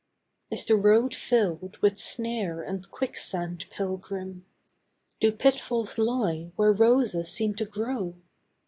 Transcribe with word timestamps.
Is 0.49 0.65
the 0.65 0.77
road 0.77 1.13
filled 1.13 1.77
with 1.77 1.99
snare 1.99 2.63
and 2.63 2.89
quicksand, 2.89 3.67
pilgrim? 3.69 4.47
Do 5.19 5.31
pitfalls 5.31 5.99
lie 5.99 6.51
where 6.55 6.73
roses 6.73 7.31
seem 7.31 7.53
to 7.57 7.65
grow? 7.65 8.15